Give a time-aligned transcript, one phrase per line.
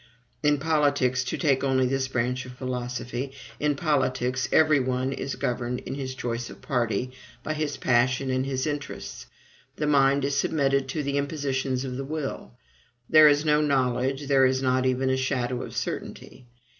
[0.41, 5.77] In politics (to take only this branch of philosophy), in politics every one is governed
[5.81, 7.11] in his choice of party
[7.43, 9.27] by his passion and his interests;
[9.75, 12.53] the mind is submitted to the impositions of the will,
[13.07, 16.47] there is no knowledge, there is not even a shadow of certainty.